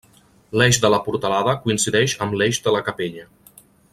L'eix 0.59 0.79
de 0.85 0.89
la 0.93 0.99
portalada 1.09 1.53
coincideix 1.67 2.17
amb 2.27 2.37
l'eix 2.41 2.63
de 2.69 2.77
la 2.79 2.83
capella. 2.91 3.31